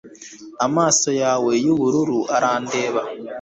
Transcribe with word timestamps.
amaso 0.65 1.09
yawe 1.21 1.51
yubururu 1.65 2.19
arandeba 2.35 3.01